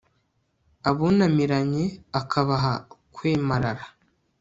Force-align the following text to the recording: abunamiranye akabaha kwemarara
abunamiranye 0.89 1.85
akabaha 2.19 2.73
kwemarara 3.15 3.85